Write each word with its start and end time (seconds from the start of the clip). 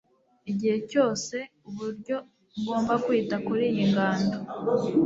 igihe 0.51 0.77
cyose 0.91 1.35
uburyo 1.69 2.17
ngomba 2.61 2.93
kwita 3.05 3.35
kuri 3.45 3.63
iyi 3.71 3.85
ngando 3.91 4.37